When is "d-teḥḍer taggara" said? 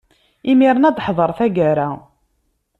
0.95-1.89